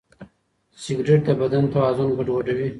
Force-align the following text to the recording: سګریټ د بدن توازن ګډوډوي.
سګریټ 0.83 1.21
د 1.27 1.29
بدن 1.41 1.63
توازن 1.73 2.09
ګډوډوي. 2.17 2.67